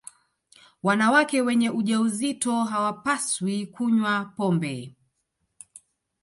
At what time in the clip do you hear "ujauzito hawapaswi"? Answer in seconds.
1.69-3.67